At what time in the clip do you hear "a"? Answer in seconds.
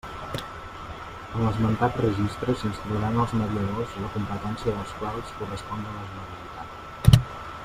5.95-5.99